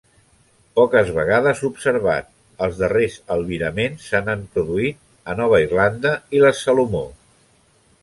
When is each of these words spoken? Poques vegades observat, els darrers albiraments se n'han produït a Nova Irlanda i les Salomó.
Poques 0.77 1.11
vegades 1.17 1.61
observat, 1.69 2.31
els 2.67 2.81
darrers 2.85 3.19
albiraments 3.37 4.09
se 4.15 4.25
n'han 4.25 4.43
produït 4.57 5.33
a 5.35 5.39
Nova 5.45 5.63
Irlanda 5.69 6.19
i 6.39 6.47
les 6.49 6.67
Salomó. 6.69 7.09